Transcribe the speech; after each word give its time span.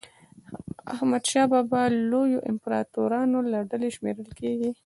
حمدشاه 0.97 1.47
بابا 1.53 1.81
د 1.89 1.93
لویو 2.11 2.45
امپراطورانو 2.51 3.37
له 3.51 3.59
ډلي 3.71 3.89
شمېرل 3.95 4.29
کېږي. 4.39 4.69